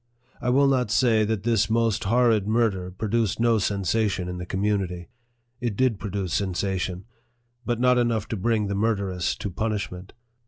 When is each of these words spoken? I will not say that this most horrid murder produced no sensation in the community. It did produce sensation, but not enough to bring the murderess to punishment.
I 0.41 0.49
will 0.49 0.65
not 0.67 0.89
say 0.89 1.23
that 1.25 1.43
this 1.43 1.69
most 1.69 2.05
horrid 2.05 2.47
murder 2.47 2.89
produced 2.89 3.39
no 3.39 3.59
sensation 3.59 4.27
in 4.27 4.39
the 4.39 4.47
community. 4.47 5.09
It 5.59 5.75
did 5.77 5.99
produce 5.99 6.33
sensation, 6.33 7.05
but 7.67 7.79
not 7.79 7.99
enough 7.99 8.27
to 8.29 8.35
bring 8.35 8.65
the 8.65 8.73
murderess 8.73 9.35
to 9.35 9.51
punishment. 9.51 10.13